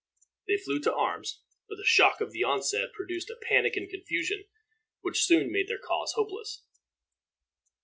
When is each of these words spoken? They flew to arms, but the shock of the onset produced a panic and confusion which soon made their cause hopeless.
They 0.47 0.57
flew 0.57 0.79
to 0.79 0.95
arms, 0.95 1.43
but 1.69 1.75
the 1.75 1.83
shock 1.85 2.21
of 2.21 2.31
the 2.31 2.43
onset 2.43 2.91
produced 2.91 3.29
a 3.29 3.35
panic 3.39 3.75
and 3.75 3.87
confusion 3.87 4.45
which 5.01 5.23
soon 5.23 5.51
made 5.51 5.67
their 5.67 5.77
cause 5.77 6.13
hopeless. 6.13 6.63